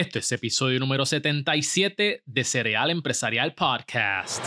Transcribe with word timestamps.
Este 0.00 0.20
es 0.20 0.32
episodio 0.32 0.80
número 0.80 1.04
77 1.04 2.22
de 2.24 2.44
Cereal 2.44 2.88
Empresarial 2.88 3.52
Podcast. 3.52 4.42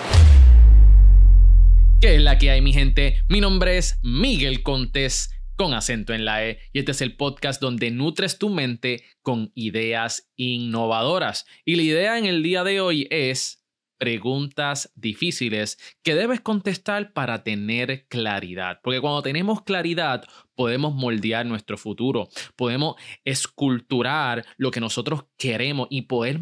¿Qué 2.02 2.16
es 2.16 2.22
la 2.24 2.40
que 2.40 2.50
hay, 2.50 2.62
mi 2.62 2.74
gente? 2.74 3.18
Mi 3.30 3.40
nombre 3.40 3.78
es 3.78 4.00
Miguel 4.02 4.64
Contés, 4.64 5.30
con 5.56 5.76
acento 5.76 6.12
en 6.16 6.26
la 6.26 6.44
E, 6.44 6.58
y 6.74 6.80
este 6.80 6.94
es 6.94 7.02
el 7.02 7.16
podcast 7.16 7.62
donde 7.62 7.92
nutres 7.92 8.40
tu 8.40 8.50
mente 8.50 9.04
con 9.22 9.52
ideas 9.54 10.32
innovadoras. 10.38 11.46
Y 11.66 11.76
la 11.76 11.84
idea 11.84 12.18
en 12.18 12.26
el 12.26 12.42
día 12.42 12.64
de 12.64 12.82
hoy 12.82 13.08
es 13.12 13.63
preguntas 14.04 14.92
difíciles 14.96 15.78
que 16.04 16.14
debes 16.14 16.42
contestar 16.42 17.14
para 17.14 17.42
tener 17.42 18.06
claridad. 18.10 18.82
Porque 18.84 19.00
cuando 19.00 19.22
tenemos 19.22 19.62
claridad, 19.62 20.26
podemos 20.56 20.94
moldear 20.94 21.46
nuestro 21.46 21.78
futuro, 21.78 22.28
podemos 22.58 22.96
esculturar 23.24 24.46
lo 24.58 24.72
que 24.72 24.82
nosotros 24.82 25.24
queremos 25.38 25.88
y 25.90 26.02
poder 26.02 26.42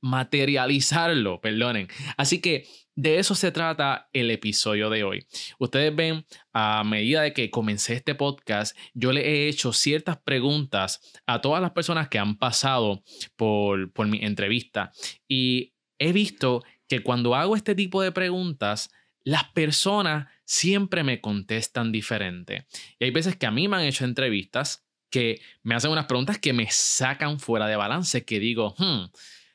materializarlo, 0.00 1.40
perdonen. 1.40 1.86
Así 2.16 2.40
que 2.40 2.66
de 2.96 3.20
eso 3.20 3.36
se 3.36 3.52
trata 3.52 4.08
el 4.12 4.32
episodio 4.32 4.90
de 4.90 5.04
hoy. 5.04 5.24
Ustedes 5.60 5.94
ven, 5.94 6.26
a 6.52 6.82
medida 6.82 7.22
de 7.22 7.32
que 7.32 7.48
comencé 7.48 7.94
este 7.94 8.16
podcast, 8.16 8.76
yo 8.92 9.12
le 9.12 9.20
he 9.20 9.48
hecho 9.48 9.72
ciertas 9.72 10.16
preguntas 10.16 11.00
a 11.28 11.40
todas 11.40 11.62
las 11.62 11.70
personas 11.70 12.08
que 12.08 12.18
han 12.18 12.36
pasado 12.38 13.04
por, 13.36 13.92
por 13.92 14.08
mi 14.08 14.18
entrevista 14.24 14.90
y 15.28 15.74
he 15.98 16.12
visto 16.12 16.62
que 16.88 17.02
cuando 17.02 17.34
hago 17.34 17.54
este 17.54 17.74
tipo 17.74 18.02
de 18.02 18.12
preguntas, 18.12 18.90
las 19.22 19.44
personas 19.44 20.28
siempre 20.44 21.04
me 21.04 21.20
contestan 21.20 21.92
diferente. 21.92 22.66
Y 22.98 23.04
hay 23.04 23.10
veces 23.10 23.36
que 23.36 23.46
a 23.46 23.50
mí 23.50 23.68
me 23.68 23.76
han 23.76 23.84
hecho 23.84 24.04
entrevistas 24.04 24.86
que 25.10 25.40
me 25.62 25.74
hacen 25.74 25.90
unas 25.90 26.06
preguntas 26.06 26.38
que 26.38 26.52
me 26.52 26.66
sacan 26.70 27.38
fuera 27.40 27.66
de 27.66 27.76
balance, 27.76 28.24
que 28.24 28.40
digo, 28.40 28.74
hmm, 28.78 29.04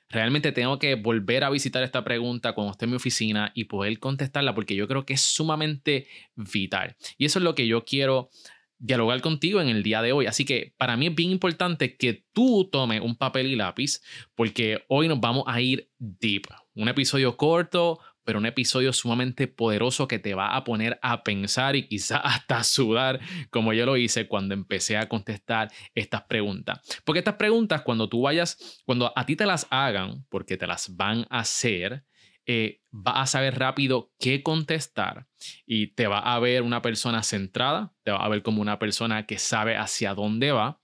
realmente 0.10 0.52
tengo 0.52 0.80
que 0.80 0.96
volver 0.96 1.44
a 1.44 1.50
visitar 1.50 1.84
esta 1.84 2.04
pregunta 2.04 2.54
cuando 2.54 2.72
esté 2.72 2.85
en 2.85 2.91
mi 2.91 2.98
oficina 2.98 3.52
y 3.55 3.66
poder 3.66 4.00
contestarla 4.00 4.55
porque 4.55 4.76
yo 4.76 4.88
creo 4.88 5.05
que 5.05 5.13
es 5.13 5.22
sumamente 5.22 6.07
vital. 6.35 6.96
Y 7.18 7.26
eso 7.26 7.40
es 7.40 7.44
lo 7.44 7.55
que 7.55 7.68
yo 7.68 7.84
quiero 7.84 8.29
dialogar 8.77 9.22
contigo 9.22 9.62
en 9.62 9.70
el 9.70 9.82
día 9.82 10.02
de 10.02 10.12
hoy. 10.12 10.26
Así 10.26 10.46
que 10.46 10.74
para 10.77 10.98
mí 10.98 11.07
es 11.07 11.16
bien 11.16 11.32
importante 11.32 11.96
que 11.96 12.26
tú 12.34 12.70
tomes 12.72 13.02
un 13.02 13.16
papel 13.16 13.48
y 13.48 13.55
lápiz 13.55 14.02
porque 14.35 14.84
hoy 14.88 15.07
nos 15.07 15.20
vamos 15.20 15.46
a 15.48 15.62
ir 15.62 15.90
deep. 15.98 16.48
Un 16.76 16.88
episodio 16.90 17.38
corto, 17.38 17.99
pero 18.24 18.40
un 18.40 18.46
episodio 18.46 18.93
sumamente 18.93 19.48
poderoso 19.48 20.07
que 20.07 20.20
te 20.20 20.34
va 20.34 20.55
a 20.55 20.63
poner 20.63 20.99
a 21.02 21.24
pensar 21.24 21.76
y 21.76 21.88
quizás 21.88 22.21
hasta 22.24 22.63
sudar, 22.63 23.20
como 23.49 23.74
yo 23.74 23.85
lo 23.85 23.98
hice 23.98 24.27
cuando 24.27 24.54
empecé 24.54 24.98
a 24.98 25.10
contestar 25.10 25.71
estas 25.94 26.24
preguntas. 26.24 26.79
Porque 27.04 27.20
estas 27.20 27.35
preguntas, 27.35 27.82
cuando 27.82 28.10
tú 28.10 28.21
vayas, 28.21 28.82
cuando 28.85 29.12
a 29.16 29.26
ti 29.26 29.35
te 29.35 29.46
las 29.46 29.68
hagan, 29.70 30.26
porque 30.29 30.57
te 30.57 30.68
las 30.68 30.96
van 30.96 31.26
a 31.29 31.40
hacer, 31.40 32.05
eh, 32.46 32.82
va 32.94 33.21
a 33.21 33.26
saber 33.26 33.57
rápido 33.57 34.12
qué 34.20 34.44
contestar 34.44 35.27
y 35.66 35.88
te 35.88 36.07
va 36.07 36.20
a 36.20 36.40
ver 36.40 36.62
una 36.62 36.82
persona 36.82 37.24
centrada, 37.24 37.94
te 38.04 38.12
va 38.12 38.18
a 38.18 38.29
ver 38.29 38.44
como 38.44 38.62
una 38.62 38.79
persona 38.79 39.26
que 39.26 39.38
sabe 39.38 39.77
hacia 39.77 40.13
dónde 40.13 40.51
va. 40.51 40.82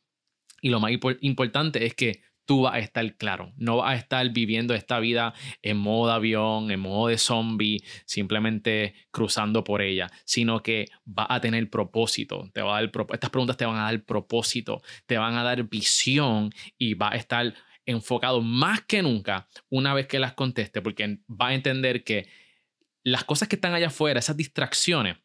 Y 0.61 0.69
lo 0.69 0.79
más 0.79 0.91
importante 1.21 1.85
es 1.85 1.95
que 1.95 2.21
tú 2.49 2.61
vas 2.61 2.73
a 2.73 2.79
estar 2.79 3.15
claro, 3.15 3.53
no 3.57 3.77
vas 3.77 3.91
a 3.91 3.95
estar 3.95 4.27
viviendo 4.31 4.73
esta 4.73 4.99
vida 4.99 5.35
en 5.61 5.77
modo 5.77 6.11
avión, 6.11 6.71
en 6.71 6.79
modo 6.79 7.09
de 7.09 7.19
zombie, 7.19 7.83
simplemente 8.05 8.95
cruzando 9.11 9.63
por 9.63 9.83
ella, 9.83 10.09
sino 10.25 10.63
que 10.63 10.87
va 11.07 11.27
a 11.29 11.39
tener 11.41 11.69
propósito, 11.69 12.49
te 12.51 12.63
va 12.63 12.75
a 12.75 12.81
dar, 12.81 12.91
estas 13.13 13.29
preguntas 13.29 13.55
te 13.55 13.67
van 13.67 13.75
a 13.77 13.83
dar 13.83 14.03
propósito, 14.03 14.81
te 15.05 15.19
van 15.19 15.35
a 15.35 15.43
dar 15.43 15.61
visión 15.69 16.49
y 16.75 16.95
va 16.95 17.11
a 17.11 17.17
estar 17.17 17.53
enfocado 17.85 18.41
más 18.41 18.81
que 18.81 19.03
nunca 19.03 19.47
una 19.69 19.93
vez 19.93 20.07
que 20.07 20.17
las 20.17 20.33
conteste, 20.33 20.81
porque 20.81 21.19
va 21.29 21.49
a 21.49 21.53
entender 21.53 22.03
que 22.03 22.27
las 23.03 23.25
cosas 23.25 23.47
que 23.47 23.57
están 23.57 23.75
allá 23.75 23.89
afuera, 23.89 24.17
esas 24.17 24.37
distracciones, 24.37 25.17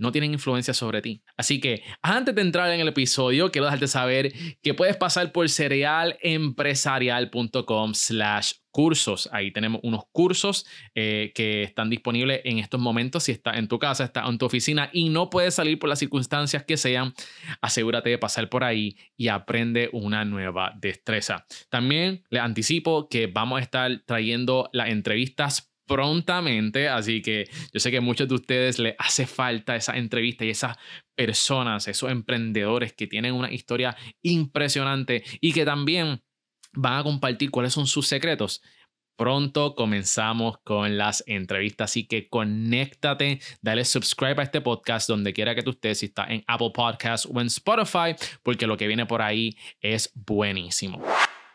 no 0.00 0.12
tienen 0.12 0.32
influencia 0.32 0.74
sobre 0.74 1.02
ti. 1.02 1.22
Así 1.36 1.60
que 1.60 1.84
antes 2.02 2.34
de 2.34 2.42
entrar 2.42 2.72
en 2.72 2.80
el 2.80 2.88
episodio, 2.88 3.52
quiero 3.52 3.66
dejarte 3.66 3.86
saber 3.86 4.32
que 4.62 4.74
puedes 4.74 4.96
pasar 4.96 5.30
por 5.30 5.48
cerealempresarial.com 5.48 7.94
slash 7.94 8.54
cursos. 8.70 9.28
Ahí 9.32 9.52
tenemos 9.52 9.80
unos 9.82 10.04
cursos 10.12 10.66
eh, 10.94 11.32
que 11.34 11.62
están 11.62 11.90
disponibles 11.90 12.40
en 12.44 12.58
estos 12.58 12.80
momentos. 12.80 13.24
Si 13.24 13.32
está 13.32 13.52
en 13.52 13.68
tu 13.68 13.78
casa, 13.78 14.04
está 14.04 14.24
en 14.26 14.38
tu 14.38 14.46
oficina 14.46 14.90
y 14.92 15.08
no 15.08 15.30
puedes 15.30 15.54
salir 15.54 15.78
por 15.78 15.88
las 15.88 15.98
circunstancias 15.98 16.64
que 16.64 16.76
sean, 16.76 17.12
asegúrate 17.60 18.10
de 18.10 18.18
pasar 18.18 18.48
por 18.48 18.64
ahí 18.64 18.96
y 19.16 19.28
aprende 19.28 19.90
una 19.92 20.24
nueva 20.24 20.72
destreza. 20.78 21.46
También 21.68 22.24
les 22.30 22.42
anticipo 22.42 23.08
que 23.08 23.26
vamos 23.26 23.58
a 23.58 23.62
estar 23.62 24.02
trayendo 24.06 24.68
las 24.72 24.88
entrevistas 24.88 25.69
prontamente, 25.90 26.88
así 26.88 27.20
que 27.20 27.50
yo 27.72 27.80
sé 27.80 27.90
que 27.90 27.96
a 27.96 28.00
muchos 28.00 28.28
de 28.28 28.36
ustedes 28.36 28.78
les 28.78 28.94
hace 28.96 29.26
falta 29.26 29.74
esa 29.74 29.96
entrevista 29.96 30.44
y 30.44 30.50
esas 30.50 30.76
personas, 31.16 31.88
esos 31.88 32.12
emprendedores 32.12 32.92
que 32.92 33.08
tienen 33.08 33.34
una 33.34 33.52
historia 33.52 33.96
impresionante 34.22 35.24
y 35.40 35.52
que 35.52 35.64
también 35.64 36.22
van 36.74 37.00
a 37.00 37.02
compartir 37.02 37.50
cuáles 37.50 37.72
son 37.72 37.88
sus 37.88 38.06
secretos. 38.06 38.62
Pronto 39.18 39.74
comenzamos 39.74 40.58
con 40.62 40.96
las 40.96 41.24
entrevistas, 41.26 41.90
así 41.90 42.06
que 42.06 42.28
conéctate, 42.28 43.40
dale 43.60 43.84
subscribe 43.84 44.40
a 44.40 44.44
este 44.44 44.60
podcast 44.60 45.08
donde 45.08 45.32
quiera 45.32 45.56
que 45.56 45.64
tú 45.64 45.70
estés, 45.70 45.98
si 45.98 46.06
está 46.06 46.24
en 46.26 46.44
Apple 46.46 46.70
Podcasts 46.72 47.28
o 47.28 47.40
en 47.40 47.48
Spotify, 47.48 48.14
porque 48.44 48.68
lo 48.68 48.76
que 48.76 48.86
viene 48.86 49.06
por 49.06 49.22
ahí 49.22 49.56
es 49.80 50.12
buenísimo. 50.14 51.02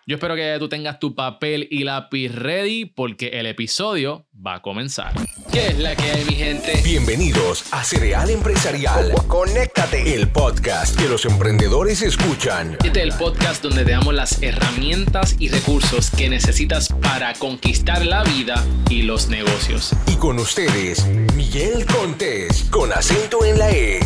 Yo 0.08 0.18
espero 0.18 0.36
que 0.36 0.56
tú 0.60 0.70
tengas 0.70 1.00
tu 1.00 1.16
papel 1.16 1.68
y 1.72 1.84
lápiz 1.84 2.30
ready 2.30 2.86
porque 2.86 3.40
el 3.40 3.48
episodio 3.48 4.28
va 4.34 4.58
a 4.58 4.62
comenzar. 4.62 5.14
¿Qué 5.52 5.70
es 5.70 5.80
la 5.80 5.96
que 5.96 6.04
hay, 6.04 6.24
mi 6.26 6.36
gente? 6.36 6.80
Bienvenidos 6.84 7.74
a 7.74 7.84
Cereal 7.84 8.30
Empresarial. 8.30 9.14
Conéctate. 9.28 10.14
El 10.14 10.28
podcast 10.28 10.96
que 10.96 11.10
los 11.10 11.26
emprendedores 11.26 12.04
escuchan. 12.04 12.78
Este 12.84 13.00
es 13.00 13.14
el 13.14 13.14
podcast 13.18 13.64
donde 13.64 13.84
te 13.84 13.94
damos 13.94 14.14
las 14.14 14.44
herramientas 14.44 15.38
y 15.40 15.50
recursos 15.50 16.12
que 16.12 16.30
necesitas 16.30 16.90
para 17.02 17.34
conquistar 17.34 18.06
la 18.06 18.22
vida 18.24 18.64
y 18.92 19.02
los 19.02 19.30
negocios. 19.30 19.92
Y 20.06 20.18
con 20.18 20.38
ustedes, 20.38 21.04
Miguel 21.34 21.84
Contés, 21.88 22.66
con 22.66 22.94
acento 22.94 23.44
en 23.44 23.58
la 23.58 23.72
E. 23.72 24.00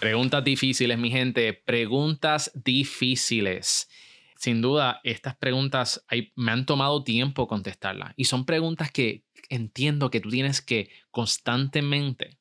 Preguntas 0.00 0.44
difíciles, 0.44 0.96
mi 0.96 1.10
gente, 1.10 1.52
preguntas 1.54 2.52
difíciles. 2.54 3.90
Sin 4.36 4.62
duda, 4.62 5.00
estas 5.02 5.36
preguntas 5.36 6.04
me 6.36 6.52
han 6.52 6.66
tomado 6.66 7.02
tiempo 7.02 7.48
contestarlas 7.48 8.12
y 8.16 8.26
son 8.26 8.46
preguntas 8.46 8.92
que 8.92 9.24
entiendo 9.48 10.08
que 10.10 10.20
tú 10.20 10.30
tienes 10.30 10.62
que 10.62 10.90
constantemente 11.10 12.38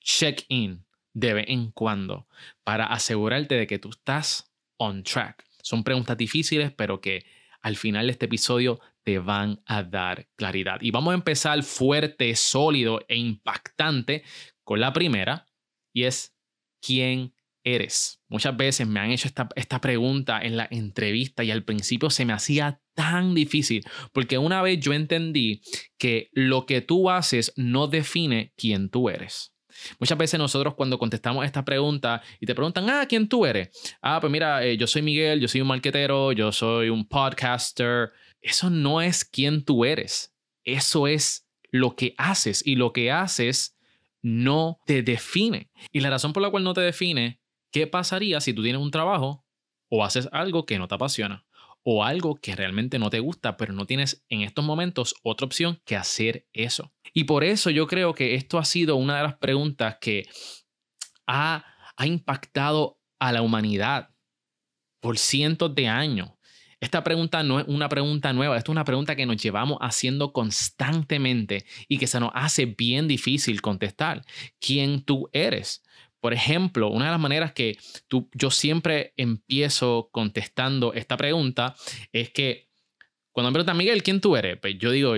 check 0.00 0.44
in 0.48 0.84
de 1.14 1.32
vez 1.32 1.46
en 1.48 1.70
cuando 1.70 2.28
para 2.62 2.84
asegurarte 2.84 3.54
de 3.54 3.66
que 3.66 3.78
tú 3.78 3.88
estás 3.88 4.52
on 4.76 5.02
track. 5.02 5.42
Son 5.62 5.84
preguntas 5.84 6.18
difíciles, 6.18 6.72
pero 6.72 7.00
que 7.00 7.24
al 7.62 7.76
final 7.76 8.06
de 8.06 8.12
este 8.12 8.26
episodio 8.26 8.80
te 9.02 9.18
van 9.18 9.62
a 9.64 9.82
dar 9.82 10.28
claridad. 10.36 10.78
Y 10.82 10.90
vamos 10.90 11.12
a 11.12 11.14
empezar 11.14 11.62
fuerte, 11.62 12.36
sólido 12.36 13.00
e 13.08 13.16
impactante 13.16 14.24
con 14.62 14.80
la 14.80 14.92
primera 14.92 15.46
y 15.94 16.04
es 16.04 16.37
quién 16.80 17.34
eres. 17.64 18.20
Muchas 18.28 18.56
veces 18.56 18.86
me 18.86 19.00
han 19.00 19.10
hecho 19.10 19.28
esta, 19.28 19.48
esta, 19.56 19.80
pregunta 19.80 20.40
en 20.40 20.56
la 20.56 20.68
entrevista 20.70 21.44
y 21.44 21.50
al 21.50 21.64
principio 21.64 22.10
se 22.10 22.24
me 22.24 22.32
hacía 22.32 22.80
tan 22.94 23.34
difícil 23.34 23.84
porque 24.12 24.38
una 24.38 24.62
vez 24.62 24.80
yo 24.80 24.92
entendí 24.92 25.62
que 25.98 26.30
lo 26.32 26.66
que 26.66 26.80
tú 26.80 27.10
haces 27.10 27.52
no 27.56 27.86
define 27.86 28.52
quién 28.56 28.90
tú 28.90 29.08
eres. 29.08 29.54
Muchas 29.98 30.18
veces 30.18 30.38
nosotros 30.38 30.74
cuando 30.74 30.98
contestamos 30.98 31.44
esta 31.44 31.64
pregunta 31.64 32.22
y 32.40 32.46
te 32.46 32.54
preguntan, 32.54 32.88
ah, 32.90 33.06
¿quién 33.08 33.28
tú 33.28 33.46
eres? 33.46 33.70
Ah, 34.02 34.18
pues 34.20 34.30
mira, 34.30 34.64
eh, 34.64 34.76
yo 34.76 34.86
soy 34.86 35.02
Miguel, 35.02 35.40
yo 35.40 35.48
soy 35.48 35.60
un 35.60 35.68
marquetero, 35.68 36.32
yo 36.32 36.52
soy 36.52 36.88
un 36.88 37.06
podcaster. 37.06 38.10
Eso 38.40 38.70
no 38.70 39.00
es 39.00 39.24
quién 39.24 39.64
tú 39.64 39.84
eres. 39.84 40.34
Eso 40.64 41.06
es 41.06 41.46
lo 41.70 41.96
que 41.96 42.14
haces 42.18 42.66
y 42.66 42.76
lo 42.76 42.92
que 42.92 43.10
haces 43.10 43.77
no 44.22 44.78
te 44.86 45.02
define. 45.02 45.70
Y 45.92 46.00
la 46.00 46.10
razón 46.10 46.32
por 46.32 46.42
la 46.42 46.50
cual 46.50 46.64
no 46.64 46.74
te 46.74 46.80
define, 46.80 47.40
¿qué 47.72 47.86
pasaría 47.86 48.40
si 48.40 48.52
tú 48.52 48.62
tienes 48.62 48.82
un 48.82 48.90
trabajo 48.90 49.44
o 49.90 50.04
haces 50.04 50.28
algo 50.32 50.66
que 50.66 50.78
no 50.78 50.88
te 50.88 50.94
apasiona? 50.94 51.46
O 51.84 52.04
algo 52.04 52.34
que 52.34 52.54
realmente 52.54 52.98
no 52.98 53.08
te 53.08 53.20
gusta, 53.20 53.56
pero 53.56 53.72
no 53.72 53.86
tienes 53.86 54.24
en 54.28 54.42
estos 54.42 54.64
momentos 54.64 55.14
otra 55.22 55.46
opción 55.46 55.80
que 55.84 55.96
hacer 55.96 56.46
eso. 56.52 56.92
Y 57.14 57.24
por 57.24 57.44
eso 57.44 57.70
yo 57.70 57.86
creo 57.86 58.14
que 58.14 58.34
esto 58.34 58.58
ha 58.58 58.64
sido 58.64 58.96
una 58.96 59.16
de 59.16 59.22
las 59.22 59.36
preguntas 59.36 59.96
que 60.00 60.28
ha, 61.26 61.64
ha 61.96 62.06
impactado 62.06 63.00
a 63.18 63.32
la 63.32 63.42
humanidad 63.42 64.10
por 65.00 65.18
cientos 65.18 65.74
de 65.74 65.88
años. 65.88 66.30
Esta 66.80 67.02
pregunta 67.02 67.42
no 67.42 67.58
es 67.58 67.66
una 67.66 67.88
pregunta 67.88 68.32
nueva, 68.32 68.56
es 68.56 68.68
una 68.68 68.84
pregunta 68.84 69.16
que 69.16 69.26
nos 69.26 69.36
llevamos 69.36 69.78
haciendo 69.80 70.32
constantemente 70.32 71.64
y 71.88 71.98
que 71.98 72.06
se 72.06 72.20
nos 72.20 72.30
hace 72.34 72.66
bien 72.66 73.08
difícil 73.08 73.60
contestar. 73.60 74.24
¿Quién 74.60 75.02
tú 75.02 75.28
eres? 75.32 75.82
Por 76.20 76.32
ejemplo, 76.32 76.88
una 76.88 77.06
de 77.06 77.10
las 77.12 77.20
maneras 77.20 77.52
que 77.52 77.78
tú, 78.06 78.28
yo 78.32 78.50
siempre 78.50 79.12
empiezo 79.16 80.08
contestando 80.12 80.92
esta 80.92 81.16
pregunta 81.16 81.74
es 82.12 82.30
que 82.30 82.68
cuando 83.32 83.50
me 83.50 83.54
preguntan, 83.54 83.76
Miguel, 83.76 84.02
¿quién 84.02 84.20
tú 84.20 84.36
eres? 84.36 84.58
Pues 84.58 84.76
yo 84.78 84.90
digo, 84.90 85.14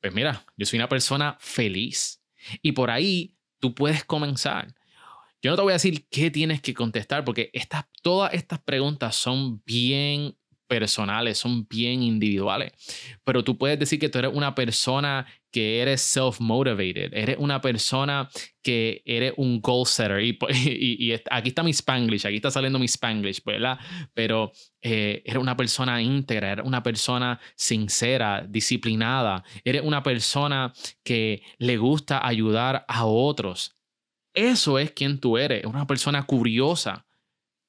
pues 0.00 0.14
mira, 0.14 0.44
yo 0.56 0.64
soy 0.64 0.78
una 0.78 0.88
persona 0.88 1.36
feliz. 1.40 2.22
Y 2.62 2.72
por 2.72 2.90
ahí 2.90 3.36
tú 3.58 3.74
puedes 3.74 4.04
comenzar. 4.04 4.74
Yo 5.42 5.50
no 5.50 5.56
te 5.56 5.62
voy 5.62 5.72
a 5.72 5.74
decir 5.74 6.06
qué 6.08 6.30
tienes 6.30 6.60
que 6.60 6.74
contestar 6.74 7.24
porque 7.24 7.50
estas, 7.52 7.84
todas 8.02 8.32
estas 8.32 8.60
preguntas 8.60 9.16
son 9.16 9.62
bien 9.64 10.36
personales, 10.68 11.38
son 11.38 11.66
bien 11.66 12.02
individuales. 12.02 12.72
Pero 13.24 13.42
tú 13.42 13.58
puedes 13.58 13.78
decir 13.78 13.98
que 13.98 14.08
tú 14.08 14.18
eres 14.18 14.32
una 14.32 14.54
persona 14.54 15.26
que 15.50 15.80
eres 15.80 16.02
self-motivated, 16.02 17.14
eres 17.14 17.36
una 17.38 17.60
persona 17.60 18.28
que 18.62 19.02
eres 19.06 19.32
un 19.36 19.60
goal 19.60 19.86
setter. 19.86 20.22
Y, 20.22 20.38
y, 21.10 21.12
aquí 21.30 21.48
está 21.48 21.62
mi 21.62 21.72
spanglish, 21.72 22.26
aquí 22.26 22.36
está 22.36 22.50
saliendo 22.50 22.78
mi 22.78 22.86
spanglish, 22.86 23.42
¿verdad? 23.44 23.78
Pero 24.14 24.52
eh, 24.82 25.22
eres 25.24 25.40
una 25.40 25.56
persona 25.56 26.02
íntegra, 26.02 26.52
eres 26.52 26.66
una 26.66 26.82
persona 26.82 27.40
sincera, 27.56 28.44
disciplinada, 28.48 29.42
eres 29.64 29.82
una 29.82 30.02
persona 30.02 30.72
que 31.02 31.42
le 31.58 31.76
gusta 31.78 32.26
ayudar 32.26 32.84
a 32.86 33.06
otros. 33.06 33.74
Eso 34.34 34.78
es 34.78 34.92
quien 34.92 35.18
tú 35.18 35.38
eres, 35.38 35.64
una 35.64 35.86
persona 35.86 36.24
curiosa. 36.24 37.06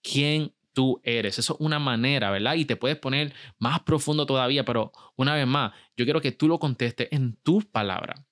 ¿Quién 0.02 0.54
tú 0.74 1.02
eres. 1.04 1.40
Eso 1.40 1.54
es 1.54 1.60
una 1.60 1.80
manera, 1.80 2.32
¿verdad? 2.32 2.56
Y 2.56 2.66
te 2.66 2.76
puedes 2.76 2.98
poner 2.98 3.34
más 3.58 3.82
profundo 3.82 4.26
todavía, 4.26 4.66
pero 4.66 4.92
una 5.16 5.36
vez 5.36 5.48
más, 5.48 5.74
yo 5.98 6.06
quiero 6.06 6.22
que 6.22 6.32
tú 6.32 6.48
lo 6.48 6.60
contestes 6.60 7.08
en 7.12 7.38
tus 7.44 7.66
palabras. 7.66 8.26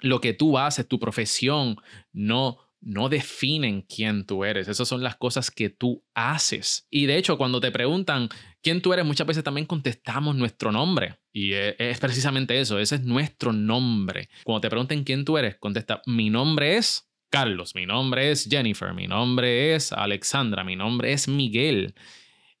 Lo 0.00 0.20
que 0.20 0.32
tú 0.32 0.58
haces, 0.58 0.88
tu 0.88 0.98
profesión, 0.98 1.76
no 2.12 2.58
no 2.80 3.08
definen 3.08 3.82
quién 3.82 4.24
tú 4.24 4.44
eres. 4.44 4.68
Esas 4.68 4.88
son 4.88 5.02
las 5.02 5.16
cosas 5.16 5.50
que 5.50 5.68
tú 5.70 6.02
haces. 6.14 6.86
Y 6.90 7.06
de 7.06 7.16
hecho, 7.16 7.36
cuando 7.36 7.60
te 7.60 7.70
preguntan 7.70 8.28
quién 8.62 8.80
tú 8.80 8.92
eres, 8.92 9.04
muchas 9.04 9.26
veces 9.26 9.44
también 9.44 9.66
contestamos 9.66 10.34
nuestro 10.34 10.72
nombre. 10.72 11.18
Y 11.32 11.52
es, 11.52 11.74
es, 11.78 11.98
precisamente 12.00 12.58
eso, 12.58 12.78
ese 12.78 12.96
es 12.96 13.02
nuestro 13.02 13.52
nombre. 13.52 14.28
Cuando 14.44 14.62
te 14.62 14.70
pregunten 14.70 15.04
quién 15.04 15.24
tú 15.24 15.36
eres, 15.36 15.56
contesta, 15.56 16.00
mi 16.06 16.30
nombre 16.30 16.76
es 16.76 17.09
Carlos, 17.30 17.76
mi 17.76 17.86
nombre 17.86 18.32
es 18.32 18.48
Jennifer, 18.50 18.92
mi 18.92 19.06
nombre 19.06 19.74
es 19.74 19.92
Alexandra, 19.92 20.64
mi 20.64 20.74
nombre 20.74 21.12
es 21.12 21.28
Miguel. 21.28 21.94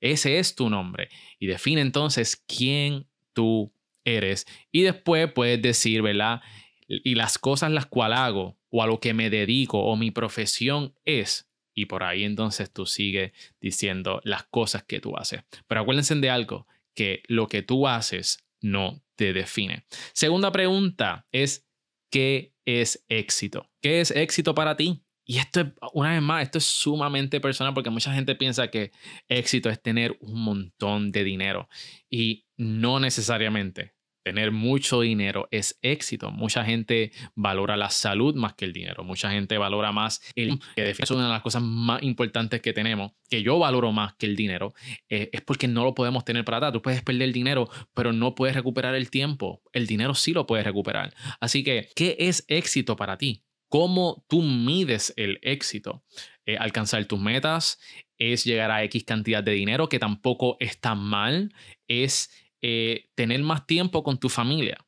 Ese 0.00 0.38
es 0.38 0.54
tu 0.54 0.70
nombre. 0.70 1.08
Y 1.40 1.46
define 1.46 1.80
entonces 1.80 2.36
quién 2.46 3.06
tú 3.32 3.72
eres. 4.04 4.46
Y 4.70 4.82
después 4.82 5.30
puedes 5.32 5.60
decir, 5.60 6.02
¿verdad? 6.02 6.40
Y 6.86 7.16
las 7.16 7.36
cosas 7.36 7.72
las 7.72 7.86
cuales 7.86 8.18
hago 8.20 8.56
o 8.70 8.82
a 8.82 8.86
lo 8.86 9.00
que 9.00 9.12
me 9.12 9.28
dedico 9.28 9.80
o 9.80 9.96
mi 9.96 10.12
profesión 10.12 10.94
es. 11.04 11.50
Y 11.74 11.86
por 11.86 12.04
ahí 12.04 12.24
entonces 12.24 12.72
tú 12.72 12.86
sigues 12.86 13.32
diciendo 13.60 14.20
las 14.24 14.44
cosas 14.44 14.84
que 14.84 15.00
tú 15.00 15.16
haces. 15.16 15.42
Pero 15.66 15.80
acuérdense 15.80 16.14
de 16.14 16.30
algo, 16.30 16.66
que 16.94 17.22
lo 17.26 17.48
que 17.48 17.62
tú 17.62 17.88
haces 17.88 18.44
no 18.60 19.02
te 19.16 19.32
define. 19.32 19.84
Segunda 20.12 20.52
pregunta 20.52 21.26
es, 21.32 21.66
¿qué 22.10 22.52
es 22.78 23.04
éxito? 23.08 23.68
¿Qué 23.80 24.00
es 24.00 24.10
éxito 24.10 24.54
para 24.54 24.76
ti? 24.76 25.02
Y 25.24 25.38
esto 25.38 25.60
es, 25.60 25.66
una 25.92 26.12
vez 26.12 26.22
más, 26.22 26.42
esto 26.42 26.58
es 26.58 26.64
sumamente 26.64 27.40
personal 27.40 27.74
porque 27.74 27.90
mucha 27.90 28.12
gente 28.12 28.34
piensa 28.34 28.68
que 28.68 28.90
éxito 29.28 29.68
es 29.68 29.80
tener 29.80 30.16
un 30.20 30.42
montón 30.42 31.12
de 31.12 31.24
dinero 31.24 31.68
y 32.08 32.46
no 32.56 32.98
necesariamente. 32.98 33.94
Tener 34.22 34.52
mucho 34.52 35.00
dinero 35.00 35.48
es 35.50 35.78
éxito. 35.82 36.30
Mucha 36.30 36.64
gente 36.64 37.12
valora 37.34 37.76
la 37.76 37.90
salud 37.90 38.34
más 38.34 38.54
que 38.54 38.66
el 38.66 38.72
dinero. 38.72 39.02
Mucha 39.02 39.30
gente 39.30 39.56
valora 39.58 39.92
más 39.92 40.20
el 40.34 40.60
que 40.74 40.90
es 40.90 41.10
una 41.10 41.24
de 41.24 41.30
las 41.30 41.42
cosas 41.42 41.62
más 41.62 42.02
importantes 42.02 42.60
que 42.60 42.72
tenemos, 42.72 43.12
que 43.28 43.42
yo 43.42 43.58
valoro 43.58 43.92
más 43.92 44.14
que 44.14 44.26
el 44.26 44.36
dinero, 44.36 44.74
eh, 45.08 45.30
es 45.32 45.40
porque 45.40 45.68
no 45.68 45.84
lo 45.84 45.94
podemos 45.94 46.24
tener 46.24 46.44
para 46.44 46.58
atrás. 46.58 46.72
Tú 46.72 46.82
puedes 46.82 47.02
perder 47.02 47.22
el 47.22 47.32
dinero, 47.32 47.68
pero 47.94 48.12
no 48.12 48.34
puedes 48.34 48.54
recuperar 48.54 48.94
el 48.94 49.10
tiempo. 49.10 49.62
El 49.72 49.86
dinero 49.86 50.14
sí 50.14 50.32
lo 50.32 50.46
puedes 50.46 50.66
recuperar. 50.66 51.14
Así 51.40 51.64
que, 51.64 51.88
¿qué 51.94 52.16
es 52.18 52.44
éxito 52.48 52.96
para 52.96 53.16
ti? 53.16 53.44
¿Cómo 53.68 54.24
tú 54.28 54.42
mides 54.42 55.14
el 55.16 55.38
éxito? 55.42 56.02
Eh, 56.44 56.56
alcanzar 56.58 57.04
tus 57.04 57.20
metas, 57.20 57.78
es 58.18 58.44
llegar 58.44 58.70
a 58.70 58.82
X 58.84 59.04
cantidad 59.04 59.42
de 59.42 59.52
dinero, 59.52 59.88
que 59.88 59.98
tampoco 59.98 60.56
está 60.58 60.94
mal, 60.94 61.54
es 61.86 62.30
eh, 62.62 63.10
tener 63.14 63.42
más 63.42 63.66
tiempo 63.66 64.02
con 64.02 64.18
tu 64.18 64.28
familia. 64.28 64.78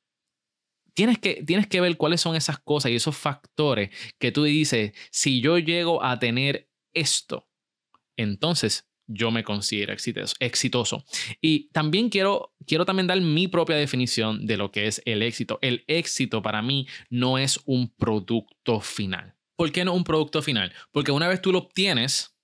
Tienes 0.94 1.18
que, 1.18 1.42
tienes 1.44 1.66
que 1.66 1.80
ver 1.80 1.96
cuáles 1.96 2.20
son 2.20 2.36
esas 2.36 2.58
cosas 2.58 2.92
y 2.92 2.96
esos 2.96 3.16
factores 3.16 3.90
que 4.18 4.30
tú 4.30 4.44
dices, 4.44 4.92
si 5.10 5.40
yo 5.40 5.58
llego 5.58 6.04
a 6.04 6.18
tener 6.18 6.68
esto, 6.92 7.48
entonces 8.16 8.86
yo 9.06 9.30
me 9.30 9.44
considero 9.44 9.92
exitoso. 9.92 11.04
Y 11.40 11.68
también 11.70 12.08
quiero, 12.08 12.54
quiero 12.66 12.84
también 12.84 13.06
dar 13.06 13.20
mi 13.20 13.48
propia 13.48 13.76
definición 13.76 14.46
de 14.46 14.56
lo 14.56 14.70
que 14.70 14.86
es 14.86 15.02
el 15.04 15.22
éxito. 15.22 15.58
El 15.62 15.84
éxito 15.86 16.42
para 16.42 16.62
mí 16.62 16.86
no 17.10 17.38
es 17.38 17.60
un 17.64 17.88
producto 17.88 18.80
final. 18.80 19.34
¿Por 19.56 19.72
qué 19.72 19.84
no 19.84 19.94
un 19.94 20.04
producto 20.04 20.42
final? 20.42 20.72
Porque 20.90 21.12
una 21.12 21.28
vez 21.28 21.40
tú 21.40 21.52
lo 21.52 21.58
obtienes, 21.58 22.34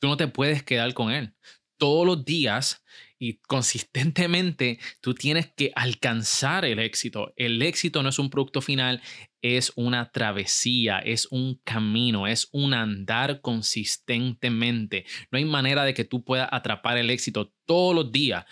tú 0.00 0.08
no 0.08 0.16
te 0.16 0.28
puedes 0.28 0.62
quedar 0.62 0.94
con 0.94 1.12
él. 1.12 1.34
Todos 1.78 2.06
los 2.06 2.24
días 2.24 2.82
y 3.20 3.34
consistentemente 3.46 4.80
tú 5.02 5.14
tienes 5.14 5.52
que 5.54 5.70
alcanzar 5.76 6.64
el 6.64 6.78
éxito. 6.78 7.34
El 7.36 7.60
éxito 7.60 8.02
no 8.02 8.08
es 8.08 8.18
un 8.18 8.30
producto 8.30 8.62
final, 8.62 9.02
es 9.42 9.72
una 9.76 10.10
travesía, 10.10 10.98
es 11.00 11.28
un 11.30 11.60
camino, 11.62 12.26
es 12.26 12.48
un 12.50 12.72
andar 12.72 13.42
consistentemente. 13.42 15.04
No 15.30 15.36
hay 15.36 15.44
manera 15.44 15.84
de 15.84 15.92
que 15.92 16.04
tú 16.04 16.24
puedas 16.24 16.48
atrapar 16.50 16.96
el 16.96 17.10
éxito 17.10 17.52
todos 17.66 17.94
los 17.94 18.10
días 18.10 18.46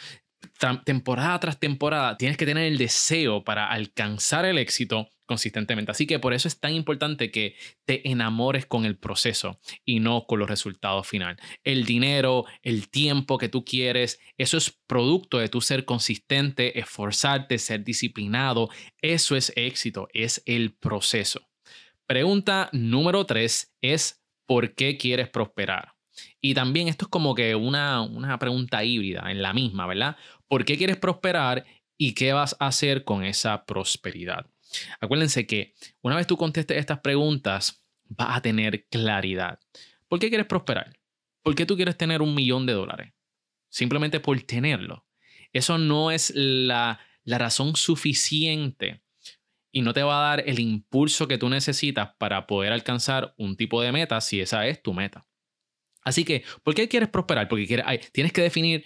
temporada 0.84 1.38
tras 1.40 1.60
temporada 1.60 2.16
tienes 2.16 2.36
que 2.36 2.46
tener 2.46 2.64
el 2.64 2.78
deseo 2.78 3.44
para 3.44 3.70
alcanzar 3.70 4.44
el 4.44 4.58
éxito 4.58 5.08
consistentemente. 5.28 5.92
Así 5.92 6.06
que 6.06 6.18
por 6.18 6.32
eso 6.32 6.48
es 6.48 6.58
tan 6.58 6.72
importante 6.72 7.30
que 7.30 7.54
te 7.84 8.08
enamores 8.10 8.66
con 8.66 8.84
el 8.84 8.98
proceso 8.98 9.60
y 9.84 10.00
no 10.00 10.24
con 10.26 10.40
los 10.40 10.48
resultados 10.48 11.06
finales. 11.06 11.38
El 11.62 11.84
dinero, 11.84 12.46
el 12.62 12.88
tiempo 12.88 13.38
que 13.38 13.48
tú 13.48 13.64
quieres, 13.64 14.18
eso 14.38 14.56
es 14.56 14.76
producto 14.86 15.38
de 15.38 15.48
tu 15.48 15.60
ser 15.60 15.84
consistente, 15.84 16.78
esforzarte, 16.80 17.58
ser 17.58 17.84
disciplinado. 17.84 18.70
Eso 19.02 19.36
es 19.36 19.52
éxito, 19.54 20.08
es 20.12 20.42
el 20.46 20.74
proceso. 20.74 21.46
Pregunta 22.06 22.70
número 22.72 23.26
tres 23.26 23.76
es, 23.82 24.24
¿por 24.46 24.74
qué 24.74 24.96
quieres 24.96 25.28
prosperar? 25.28 25.97
Y 26.40 26.54
también 26.54 26.88
esto 26.88 27.06
es 27.06 27.10
como 27.10 27.34
que 27.34 27.54
una, 27.54 28.02
una 28.02 28.38
pregunta 28.38 28.84
híbrida 28.84 29.30
en 29.30 29.42
la 29.42 29.52
misma, 29.52 29.86
¿verdad? 29.86 30.16
¿Por 30.46 30.64
qué 30.64 30.76
quieres 30.76 30.96
prosperar 30.96 31.64
y 31.96 32.14
qué 32.14 32.32
vas 32.32 32.56
a 32.58 32.68
hacer 32.68 33.04
con 33.04 33.24
esa 33.24 33.64
prosperidad? 33.64 34.46
Acuérdense 35.00 35.46
que 35.46 35.74
una 36.02 36.16
vez 36.16 36.26
tú 36.26 36.36
contestes 36.36 36.78
estas 36.78 37.00
preguntas, 37.00 37.84
vas 38.04 38.36
a 38.36 38.42
tener 38.42 38.86
claridad. 38.88 39.58
¿Por 40.08 40.18
qué 40.18 40.28
quieres 40.28 40.46
prosperar? 40.46 40.98
¿Por 41.42 41.54
qué 41.54 41.66
tú 41.66 41.76
quieres 41.76 41.96
tener 41.96 42.22
un 42.22 42.34
millón 42.34 42.66
de 42.66 42.72
dólares? 42.72 43.12
Simplemente 43.68 44.20
por 44.20 44.40
tenerlo. 44.42 45.06
Eso 45.52 45.78
no 45.78 46.10
es 46.10 46.32
la, 46.34 47.00
la 47.24 47.38
razón 47.38 47.76
suficiente 47.76 49.02
y 49.70 49.82
no 49.82 49.92
te 49.92 50.02
va 50.02 50.18
a 50.18 50.28
dar 50.30 50.48
el 50.48 50.58
impulso 50.58 51.28
que 51.28 51.38
tú 51.38 51.48
necesitas 51.48 52.10
para 52.18 52.46
poder 52.46 52.72
alcanzar 52.72 53.34
un 53.36 53.56
tipo 53.56 53.82
de 53.82 53.92
meta 53.92 54.20
si 54.20 54.40
esa 54.40 54.66
es 54.66 54.82
tu 54.82 54.94
meta. 54.94 55.26
Así 56.08 56.24
que, 56.24 56.42
¿por 56.62 56.74
qué 56.74 56.88
quieres 56.88 57.08
prosperar? 57.08 57.48
Porque 57.48 57.66
quieres, 57.66 57.84
tienes 58.12 58.32
que 58.32 58.42
definir 58.42 58.84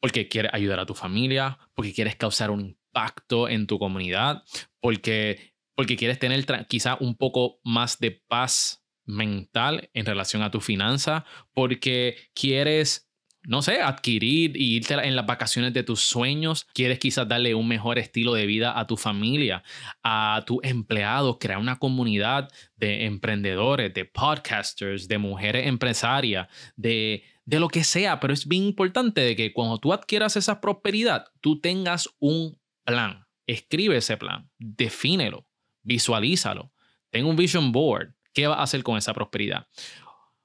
porque 0.00 0.28
quieres 0.28 0.52
ayudar 0.54 0.80
a 0.80 0.86
tu 0.86 0.94
familia, 0.94 1.58
porque 1.74 1.92
quieres 1.92 2.16
causar 2.16 2.50
un 2.50 2.60
impacto 2.60 3.48
en 3.48 3.66
tu 3.66 3.78
comunidad, 3.78 4.42
porque, 4.80 5.54
porque 5.76 5.96
quieres 5.96 6.18
tener 6.18 6.44
quizá 6.68 6.96
un 7.00 7.16
poco 7.16 7.60
más 7.64 7.98
de 7.98 8.10
paz 8.10 8.82
mental 9.04 9.90
en 9.92 10.06
relación 10.06 10.42
a 10.42 10.50
tu 10.50 10.60
finanza, 10.60 11.24
porque 11.52 12.16
quieres 12.34 13.09
no 13.42 13.62
sé, 13.62 13.80
adquirir 13.80 14.56
y 14.56 14.76
irte 14.76 14.94
en 14.94 15.16
las 15.16 15.26
vacaciones 15.26 15.72
de 15.72 15.82
tus 15.82 16.00
sueños. 16.00 16.66
Quieres 16.74 16.98
quizás 16.98 17.26
darle 17.26 17.54
un 17.54 17.66
mejor 17.66 17.98
estilo 17.98 18.34
de 18.34 18.46
vida 18.46 18.78
a 18.78 18.86
tu 18.86 18.96
familia, 18.96 19.62
a 20.02 20.42
tus 20.46 20.58
empleados, 20.62 21.38
crear 21.40 21.58
una 21.58 21.78
comunidad 21.78 22.48
de 22.76 23.06
emprendedores, 23.06 23.94
de 23.94 24.04
podcasters, 24.04 25.08
de 25.08 25.18
mujeres 25.18 25.66
empresarias, 25.66 26.48
de, 26.76 27.24
de 27.44 27.60
lo 27.60 27.68
que 27.68 27.84
sea. 27.84 28.20
Pero 28.20 28.34
es 28.34 28.46
bien 28.46 28.64
importante 28.64 29.22
de 29.22 29.34
que 29.34 29.52
cuando 29.52 29.78
tú 29.78 29.92
adquieras 29.92 30.36
esa 30.36 30.60
prosperidad, 30.60 31.26
tú 31.40 31.60
tengas 31.60 32.08
un 32.18 32.58
plan. 32.84 33.26
Escribe 33.46 33.96
ese 33.96 34.16
plan, 34.16 34.48
defínelo, 34.58 35.46
visualízalo. 35.82 36.72
Ten 37.10 37.24
un 37.24 37.36
vision 37.36 37.72
board. 37.72 38.14
¿Qué 38.32 38.46
vas 38.46 38.58
a 38.58 38.62
hacer 38.62 38.82
con 38.82 38.96
esa 38.96 39.12
prosperidad? 39.12 39.66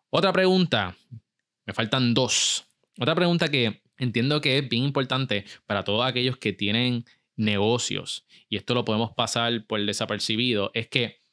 Otra 0.10 0.34
pregunta. 0.34 0.96
Me 1.66 1.74
faltan 1.74 2.14
dos. 2.14 2.65
Otra 3.00 3.16
pregunta 3.16 3.50
que 3.50 3.82
entiendo 3.98 4.42
que 4.42 4.58
es 4.58 4.70
bien 4.70 4.84
importante 4.84 5.46
para 5.66 5.84
todos 5.84 6.06
aquellos 6.06 6.38
que 6.38 6.54
tienen 6.54 7.06
negocios, 7.36 8.26
y 8.48 8.56
esto 8.56 8.74
lo 8.74 8.86
podemos 8.86 9.12
pasar 9.14 9.66
por 9.68 9.84
desapercibido, 9.86 10.72
es 10.74 10.88
que 10.88 11.26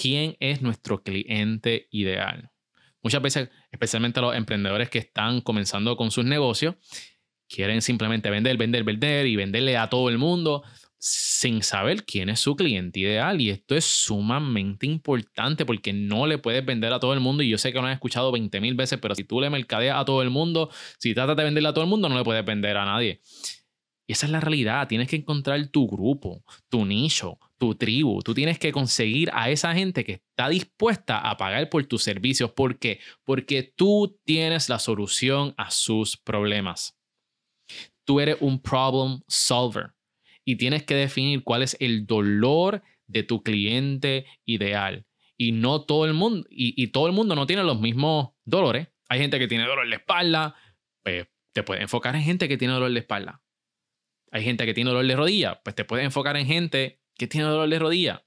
¿Quién 0.00 0.36
es 0.38 0.62
nuestro 0.62 1.02
cliente 1.02 1.88
ideal? 1.90 2.52
Muchas 3.02 3.20
veces, 3.20 3.48
especialmente 3.72 4.20
los 4.20 4.36
emprendedores 4.36 4.90
que 4.90 4.98
están 4.98 5.40
comenzando 5.40 5.96
con 5.96 6.12
sus 6.12 6.24
negocios, 6.24 6.76
quieren 7.48 7.82
simplemente 7.82 8.30
vender, 8.30 8.56
vender, 8.56 8.84
vender 8.84 9.26
y 9.26 9.34
venderle 9.34 9.76
a 9.76 9.88
todo 9.88 10.08
el 10.08 10.16
mundo 10.16 10.62
sin 10.98 11.62
saber 11.62 12.04
quién 12.04 12.28
es 12.28 12.40
su 12.40 12.56
cliente 12.56 13.00
ideal. 13.00 13.40
Y 13.40 13.50
esto 13.50 13.74
es 13.76 13.84
sumamente 13.84 14.86
importante 14.86 15.64
porque 15.64 15.92
no 15.92 16.26
le 16.26 16.38
puedes 16.38 16.64
vender 16.64 16.92
a 16.92 17.00
todo 17.00 17.14
el 17.14 17.20
mundo. 17.20 17.42
Y 17.42 17.48
yo 17.48 17.58
sé 17.58 17.72
que 17.72 17.80
lo 17.80 17.86
han 17.86 17.92
escuchado 17.92 18.32
20 18.32 18.60
mil 18.60 18.74
veces, 18.74 18.98
pero 19.00 19.14
si 19.14 19.24
tú 19.24 19.40
le 19.40 19.50
mercadeas 19.50 19.98
a 19.98 20.04
todo 20.04 20.22
el 20.22 20.30
mundo, 20.30 20.70
si 20.98 21.14
tratas 21.14 21.36
de 21.36 21.44
venderle 21.44 21.68
a 21.68 21.72
todo 21.72 21.84
el 21.84 21.90
mundo, 21.90 22.08
no 22.08 22.16
le 22.16 22.24
puedes 22.24 22.44
vender 22.44 22.76
a 22.76 22.84
nadie. 22.84 23.20
Y 24.06 24.12
esa 24.12 24.26
es 24.26 24.32
la 24.32 24.40
realidad. 24.40 24.88
Tienes 24.88 25.08
que 25.08 25.16
encontrar 25.16 25.66
tu 25.68 25.86
grupo, 25.86 26.42
tu 26.70 26.86
nicho, 26.86 27.38
tu 27.58 27.74
tribu. 27.74 28.22
Tú 28.22 28.32
tienes 28.32 28.58
que 28.58 28.72
conseguir 28.72 29.30
a 29.34 29.50
esa 29.50 29.74
gente 29.74 30.02
que 30.02 30.12
está 30.12 30.48
dispuesta 30.48 31.18
a 31.18 31.36
pagar 31.36 31.68
por 31.68 31.84
tus 31.84 32.02
servicios. 32.02 32.50
¿Por 32.52 32.78
qué? 32.78 33.00
Porque 33.24 33.62
tú 33.62 34.18
tienes 34.24 34.70
la 34.70 34.78
solución 34.78 35.54
a 35.58 35.70
sus 35.70 36.16
problemas. 36.16 36.98
Tú 38.06 38.20
eres 38.20 38.38
un 38.40 38.62
problem 38.62 39.20
solver 39.28 39.97
y 40.48 40.56
tienes 40.56 40.82
que 40.82 40.94
definir 40.94 41.44
cuál 41.44 41.62
es 41.62 41.76
el 41.78 42.06
dolor 42.06 42.82
de 43.06 43.22
tu 43.22 43.42
cliente 43.42 44.24
ideal. 44.46 45.04
Y 45.36 45.52
no 45.52 45.84
todo 45.84 46.06
el 46.06 46.14
mundo, 46.14 46.48
y, 46.48 46.86
todo 46.86 47.06
el 47.06 47.12
mundo 47.12 47.34
no 47.34 47.46
tiene 47.46 47.64
los 47.64 47.78
mismos 47.78 48.30
dolores. 48.46 48.88
Hay 49.10 49.20
gente 49.20 49.38
que 49.38 49.46
tiene 49.46 49.66
dolor 49.66 49.86
de 49.86 49.96
espalda, 49.96 50.56
pues 51.02 51.26
te 51.52 51.62
puedes 51.62 51.82
enfocar 51.82 52.16
en 52.16 52.22
gente 52.22 52.48
que 52.48 52.56
tiene 52.56 52.72
dolor 52.72 52.90
de 52.90 52.98
espalda. 52.98 53.42
Hay 54.30 54.42
gente 54.42 54.64
que 54.64 54.72
tiene 54.72 54.88
dolor 54.88 55.06
de 55.06 55.16
rodilla, 55.16 55.60
pues 55.62 55.76
te 55.76 55.84
puedes 55.84 56.06
enfocar 56.06 56.34
en 56.38 56.46
gente 56.46 57.02
que 57.18 57.26
tiene 57.26 57.46
dolor 57.46 57.68
de 57.68 57.78
rodilla. 57.78 58.24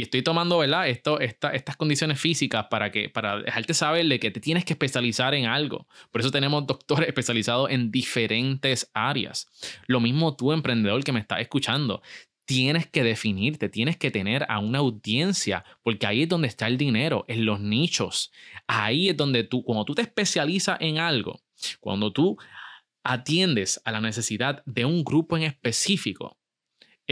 Y 0.00 0.04
estoy 0.04 0.22
tomando, 0.22 0.56
¿verdad? 0.56 0.88
Estas 0.88 1.76
condiciones 1.76 2.18
físicas 2.18 2.68
para, 2.70 2.90
que, 2.90 3.10
para 3.10 3.42
dejarte 3.42 3.74
saber 3.74 4.06
de 4.06 4.18
que 4.18 4.30
te 4.30 4.40
tienes 4.40 4.64
que 4.64 4.72
especializar 4.72 5.34
en 5.34 5.44
algo. 5.44 5.86
Por 6.10 6.22
eso 6.22 6.30
tenemos 6.30 6.66
doctores 6.66 7.06
especializados 7.08 7.68
en 7.68 7.90
diferentes 7.90 8.90
áreas. 8.94 9.46
Lo 9.88 10.00
mismo 10.00 10.34
tú, 10.34 10.52
emprendedor 10.52 11.04
que 11.04 11.12
me 11.12 11.20
estás 11.20 11.40
escuchando. 11.40 12.00
Tienes 12.46 12.86
que 12.86 13.02
definirte, 13.02 13.68
tienes 13.68 13.98
que 13.98 14.10
tener 14.10 14.46
a 14.48 14.58
una 14.58 14.78
audiencia, 14.78 15.66
porque 15.82 16.06
ahí 16.06 16.22
es 16.22 16.30
donde 16.30 16.48
está 16.48 16.66
el 16.66 16.78
dinero, 16.78 17.26
en 17.28 17.44
los 17.44 17.60
nichos. 17.60 18.32
Ahí 18.66 19.10
es 19.10 19.16
donde 19.18 19.44
tú, 19.44 19.62
cuando 19.62 19.84
tú 19.84 19.94
te 19.94 20.00
especializas 20.00 20.78
en 20.80 20.96
algo, 20.96 21.42
cuando 21.78 22.10
tú 22.10 22.38
atiendes 23.04 23.82
a 23.84 23.92
la 23.92 24.00
necesidad 24.00 24.62
de 24.64 24.86
un 24.86 25.04
grupo 25.04 25.36
en 25.36 25.42
específico, 25.42 26.39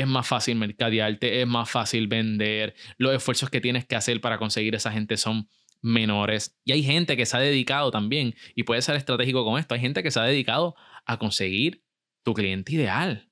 es 0.00 0.06
más 0.06 0.26
fácil 0.26 0.56
mercadearte, 0.56 1.40
es 1.40 1.46
más 1.46 1.68
fácil 1.68 2.06
vender, 2.06 2.74
los 2.98 3.14
esfuerzos 3.14 3.50
que 3.50 3.60
tienes 3.60 3.84
que 3.84 3.96
hacer 3.96 4.20
para 4.20 4.38
conseguir 4.38 4.74
esa 4.74 4.92
gente 4.92 5.16
son 5.16 5.48
menores. 5.82 6.56
Y 6.64 6.72
hay 6.72 6.82
gente 6.82 7.16
que 7.16 7.26
se 7.26 7.36
ha 7.36 7.40
dedicado 7.40 7.90
también, 7.90 8.34
y 8.54 8.62
puede 8.62 8.82
ser 8.82 8.96
estratégico 8.96 9.44
con 9.44 9.58
esto, 9.58 9.74
hay 9.74 9.80
gente 9.80 10.02
que 10.02 10.10
se 10.10 10.20
ha 10.20 10.24
dedicado 10.24 10.76
a 11.04 11.18
conseguir 11.18 11.82
tu 12.22 12.34
cliente 12.34 12.74
ideal. 12.74 13.28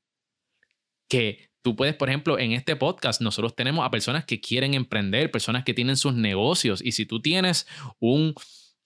Que 1.09 1.51
tú 1.63 1.77
puedes, 1.77 1.95
por 1.95 2.09
ejemplo, 2.09 2.39
en 2.39 2.53
este 2.53 2.75
podcast, 2.75 3.21
nosotros 3.21 3.55
tenemos 3.55 3.85
a 3.85 3.91
personas 3.91 4.25
que 4.25 4.41
quieren 4.41 4.75
emprender, 4.75 5.31
personas 5.31 5.63
que 5.63 5.75
tienen 5.75 5.97
sus 5.97 6.15
negocios, 6.15 6.83
y 6.85 6.93
si 6.93 7.07
tú 7.07 7.23
tienes 7.23 7.67
un 8.01 8.35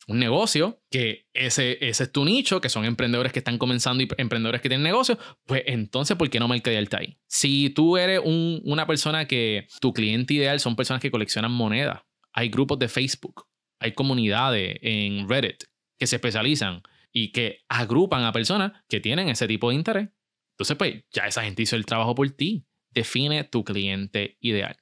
un 0.07 0.19
negocio, 0.19 0.83
que 0.91 1.29
ese, 1.35 1.79
ese 1.81 2.05
es 2.05 2.13
tu 2.13 2.25
nicho, 2.25 2.61
que 2.61 2.69
son 2.69 2.85
emprendedores 2.85 3.33
que 3.33 3.39
están 3.41 3.59
comenzando 3.59 4.03
y 4.03 4.09
emprendedores 4.17 4.61
que 4.61 4.69
tienen 4.69 4.85
negocios, 4.85 5.19
pues 5.47 5.63
entonces, 5.67 6.17
¿por 6.17 6.29
qué 6.31 6.41
no 6.41 6.49
mercadearte 6.49 6.97
ahí? 6.97 7.19
Si 7.27 7.71
tú 7.71 7.97
eres 7.97 8.21
una 8.25 8.87
persona 8.87 9.27
que 9.27 9.69
tu 9.81 9.93
cliente 9.93 10.35
ideal 10.35 10.59
son 10.61 10.77
personas 10.77 11.01
que 11.01 11.11
coleccionan 11.11 11.53
moneda, 11.53 12.07
hay 12.33 12.49
grupos 12.49 12.79
de 12.79 12.89
Facebook, 12.89 13.47
hay 13.79 13.93
comunidades 13.93 14.79
en 14.83 15.29
Reddit 15.29 15.65
que 15.99 16.07
se 16.07 16.17
especializan 16.17 16.83
y 17.13 17.33
que 17.33 17.61
agrupan 17.69 18.25
a 18.25 18.33
personas 18.33 18.73
que 18.89 19.01
tienen 19.01 19.29
ese 19.29 19.47
tipo 19.47 19.71
de 19.71 19.77
interés. 19.77 20.09
Entonces, 20.55 20.77
pues 20.77 21.05
ya 21.13 21.27
esa 21.27 21.43
gente 21.43 21.63
hizo 21.63 21.77
el 21.77 21.87
trabajo 21.87 22.15
por 22.15 22.29
ti. 22.31 22.67
Define 22.91 23.45
tu 23.45 23.65
cliente 23.65 24.37
ideal. 24.41 24.77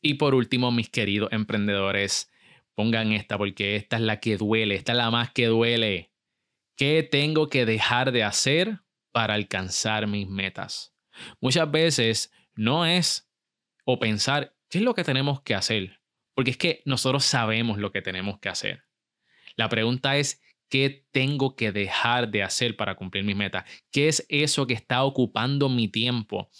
Y 0.00 0.14
por 0.14 0.34
último, 0.34 0.70
mis 0.70 0.90
queridos 0.90 1.32
emprendedores, 1.32 2.30
Pongan 2.74 3.12
esta 3.12 3.38
porque 3.38 3.76
esta 3.76 3.96
es 3.96 4.02
la 4.02 4.20
que 4.20 4.36
duele, 4.36 4.74
esta 4.74 4.92
es 4.92 4.98
la 4.98 5.10
más 5.10 5.30
que 5.32 5.46
duele. 5.46 6.10
¿Qué 6.76 7.02
tengo 7.02 7.48
que 7.48 7.66
dejar 7.66 8.10
de 8.10 8.24
hacer 8.24 8.80
para 9.12 9.34
alcanzar 9.34 10.06
mis 10.06 10.28
metas? 10.28 10.94
Muchas 11.40 11.70
veces 11.70 12.32
no 12.54 12.84
es 12.84 13.30
o 13.84 13.98
pensar 13.98 14.56
qué 14.68 14.78
es 14.78 14.84
lo 14.84 14.94
que 14.94 15.04
tenemos 15.04 15.42
que 15.42 15.54
hacer, 15.54 16.00
porque 16.34 16.50
es 16.50 16.56
que 16.56 16.82
nosotros 16.84 17.24
sabemos 17.24 17.78
lo 17.78 17.92
que 17.92 18.02
tenemos 18.02 18.40
que 18.40 18.48
hacer. 18.48 18.84
La 19.56 19.68
pregunta 19.68 20.16
es, 20.16 20.42
¿qué 20.68 21.06
tengo 21.12 21.54
que 21.54 21.70
dejar 21.70 22.30
de 22.30 22.42
hacer 22.42 22.76
para 22.76 22.96
cumplir 22.96 23.22
mis 23.22 23.36
metas? 23.36 23.64
¿Qué 23.92 24.08
es 24.08 24.26
eso 24.28 24.66
que 24.66 24.74
está 24.74 25.04
ocupando 25.04 25.68
mi 25.68 25.86
tiempo? 25.86 26.50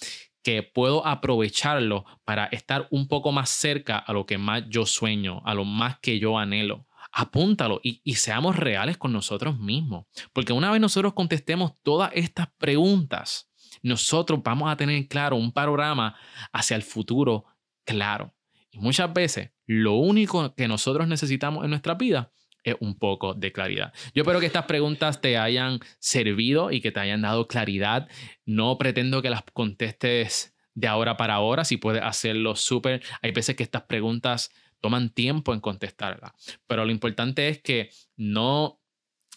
Que 0.44 0.62
puedo 0.62 1.04
aprovecharlo 1.06 2.04
para 2.24 2.44
estar 2.46 2.86
un 2.90 3.08
poco 3.08 3.32
más 3.32 3.48
cerca 3.48 3.96
a 3.96 4.12
lo 4.12 4.26
que 4.26 4.36
más 4.36 4.62
yo 4.68 4.84
sueño, 4.84 5.40
a 5.44 5.54
lo 5.54 5.64
más 5.64 5.98
que 6.00 6.20
yo 6.20 6.38
anhelo. 6.38 6.86
Apúntalo 7.10 7.80
y, 7.82 8.14
seamos 8.16 8.56
reales 8.56 8.98
con 8.98 9.12
nosotros 9.12 9.58
mismos, 9.58 10.04
porque 10.32 10.52
una 10.52 10.70
vez 10.70 10.80
nosotros 10.80 11.14
contestemos 11.14 11.72
todas 11.82 12.10
estas 12.14 12.48
preguntas, 12.58 13.50
nosotros 13.82 14.42
vamos 14.42 14.70
a 14.70 14.76
tener 14.76 15.08
claro 15.08 15.36
un 15.36 15.50
panorama 15.50 16.14
hacia 16.52 16.76
el 16.76 16.82
futuro 16.82 17.46
claro. 17.84 18.34
Y 18.70 18.78
muchas 18.78 19.12
veces 19.12 19.50
lo 19.66 19.94
único 19.94 20.54
que 20.54 20.68
nosotros 20.68 21.08
necesitamos 21.08 21.64
en 21.64 21.70
nuestra 21.70 21.94
vida 21.94 22.32
es 22.64 22.76
un 22.80 22.99
poco 22.99 23.35
de 23.35 23.52
claridad. 23.52 23.92
Yo 24.14 24.23
espero 24.23 24.40
que 24.40 24.47
estas 24.47 24.64
preguntas 24.64 25.21
te 25.21 25.37
hayan 25.38 25.80
servido 25.99 26.71
y 26.71 26.80
que 26.80 26.90
te 26.90 27.00
hayan 27.00 27.23
dado 27.23 27.47
claridad. 27.47 28.09
No 28.44 28.78
pretendo 28.78 29.23
que 29.23 29.30
las 29.30 29.42
contestes 29.52 30.54
de 30.75 30.88
ahora 30.88 31.16
para 31.16 31.35
ahora, 31.35 31.64
si 31.64 31.76
puedes 31.76 32.02
hacerlo 32.02 32.56
súper. 32.56 33.02
Hay 33.23 33.30
veces 33.30 33.56
que 33.56 33.62
estas 33.62 33.83
preguntas 33.83 34.50
toman 34.80 35.11
tiempo 35.11 35.54
en 35.54 35.61
contestarlas, 35.61 36.33
pero 36.66 36.85
lo 36.85 36.90
importante 36.90 37.49
es 37.49 37.62
que 37.62 37.90
no, 38.16 38.83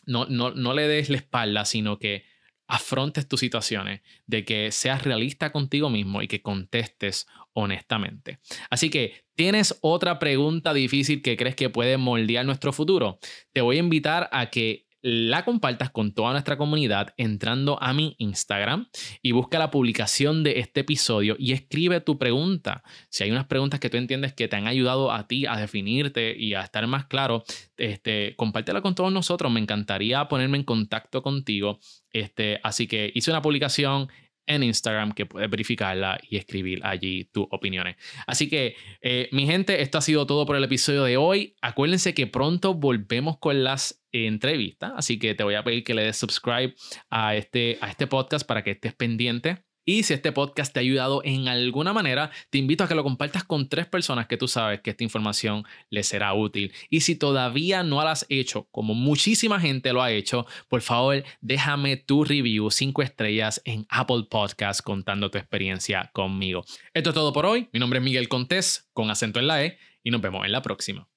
no, 0.05 0.25
no, 0.25 0.51
no 0.51 0.73
le 0.73 0.87
des 0.87 1.09
la 1.09 1.17
espalda, 1.17 1.63
sino 1.63 1.99
que 1.99 2.25
afrontes 2.67 3.27
tus 3.27 3.39
situaciones, 3.39 4.01
de 4.25 4.45
que 4.45 4.71
seas 4.71 5.03
realista 5.03 5.51
contigo 5.51 5.89
mismo 5.89 6.21
y 6.21 6.27
que 6.27 6.41
contestes 6.41 7.27
honestamente. 7.53 8.39
Así 8.69 8.89
que, 8.89 9.23
¿tienes 9.35 9.77
otra 9.81 10.19
pregunta 10.19 10.73
difícil 10.73 11.21
que 11.21 11.37
crees 11.37 11.55
que 11.55 11.69
puede 11.69 11.97
moldear 11.97 12.45
nuestro 12.45 12.73
futuro? 12.73 13.19
Te 13.53 13.61
voy 13.61 13.77
a 13.77 13.79
invitar 13.79 14.29
a 14.31 14.49
que 14.49 14.86
la 15.07 15.45
compartas 15.45 15.89
con 15.89 16.11
toda 16.11 16.33
nuestra 16.33 16.57
comunidad 16.57 17.13
entrando 17.15 17.81
a 17.81 17.93
mi 17.93 18.15
Instagram 18.17 18.89
y 19.21 19.31
busca 19.31 19.57
la 19.57 19.71
publicación 19.71 20.43
de 20.43 20.59
este 20.59 20.81
episodio 20.81 21.37
y 21.39 21.53
escribe 21.53 22.01
tu 22.01 22.17
pregunta. 22.17 22.83
Si 23.09 23.23
hay 23.23 23.31
unas 23.31 23.45
preguntas 23.45 23.79
que 23.79 23.89
tú 23.89 23.95
entiendes 23.95 24.33
que 24.33 24.49
te 24.49 24.57
han 24.57 24.67
ayudado 24.67 25.13
a 25.13 25.25
ti 25.25 25.45
a 25.45 25.55
definirte 25.55 26.35
y 26.37 26.55
a 26.55 26.61
estar 26.61 26.85
más 26.87 27.05
claro, 27.05 27.45
este, 27.77 28.35
compártela 28.35 28.81
con 28.81 28.95
todos 28.95 29.13
nosotros. 29.13 29.49
Me 29.49 29.61
encantaría 29.61 30.27
ponerme 30.27 30.57
en 30.57 30.65
contacto 30.65 31.23
contigo. 31.23 31.79
Este, 32.11 32.59
así 32.63 32.85
que 32.87 33.09
hice 33.15 33.31
una 33.31 33.41
publicación 33.41 34.09
en 34.47 34.63
Instagram 34.63 35.11
que 35.11 35.25
puedes 35.25 35.49
verificarla 35.49 36.19
y 36.29 36.37
escribir 36.37 36.79
allí 36.83 37.25
tus 37.25 37.45
opiniones. 37.51 37.97
Así 38.25 38.49
que, 38.49 38.75
eh, 39.01 39.29
mi 39.31 39.45
gente, 39.45 39.81
esto 39.81 39.97
ha 39.97 40.01
sido 40.01 40.25
todo 40.25 40.45
por 40.45 40.55
el 40.55 40.63
episodio 40.63 41.03
de 41.03 41.17
hoy. 41.17 41.55
Acuérdense 41.61 42.13
que 42.13 42.27
pronto 42.27 42.73
volvemos 42.73 43.37
con 43.37 43.63
las 43.63 44.03
entrevistas, 44.11 44.93
así 44.95 45.19
que 45.19 45.35
te 45.35 45.43
voy 45.43 45.55
a 45.55 45.63
pedir 45.63 45.83
que 45.83 45.93
le 45.93 46.03
des 46.03 46.17
subscribe 46.17 46.73
a 47.09 47.35
este, 47.35 47.77
a 47.81 47.89
este 47.89 48.07
podcast 48.07 48.47
para 48.47 48.63
que 48.63 48.71
estés 48.71 48.95
pendiente 48.95 49.66
y 49.87 50.03
si 50.03 50.13
este 50.13 50.33
podcast 50.33 50.73
te 50.73 50.79
ha 50.79 50.81
ayudado 50.81 51.21
en 51.23 51.47
alguna 51.47 51.93
manera, 51.93 52.29
te 52.49 52.57
invito 52.57 52.83
a 52.83 52.89
que 52.89 52.93
lo 52.93 53.05
compartas 53.05 53.45
con 53.45 53.69
tres 53.69 53.85
personas 53.85 54.27
que 54.27 54.35
tú 54.35 54.49
sabes 54.49 54.81
que 54.81 54.89
esta 54.89 55.05
información 55.05 55.63
les 55.89 56.07
será 56.07 56.33
útil. 56.33 56.73
Y 56.89 56.99
si 56.99 57.15
todavía 57.15 57.83
no 57.83 58.01
lo 58.01 58.09
has 58.09 58.25
hecho, 58.27 58.67
como 58.69 58.93
muchísima 58.93 59.61
gente 59.61 59.93
lo 59.93 60.03
ha 60.03 60.11
hecho, 60.11 60.45
por 60.67 60.81
favor, 60.81 61.23
déjame 61.39 61.95
tu 61.95 62.25
review 62.25 62.69
cinco 62.69 63.01
estrellas 63.01 63.61
en 63.63 63.85
Apple 63.87 64.25
Podcast 64.29 64.81
contando 64.81 65.31
tu 65.31 65.37
experiencia 65.37 66.11
conmigo. 66.11 66.65
Esto 66.93 67.11
es 67.11 67.15
todo 67.15 67.31
por 67.31 67.45
hoy. 67.45 67.69
Mi 67.71 67.79
nombre 67.79 67.99
es 67.99 68.03
Miguel 68.03 68.27
Contés, 68.27 68.89
con 68.91 69.09
acento 69.09 69.39
en 69.39 69.47
la 69.47 69.63
E, 69.63 69.77
y 70.03 70.11
nos 70.11 70.19
vemos 70.19 70.45
en 70.45 70.51
la 70.51 70.61
próxima. 70.61 71.07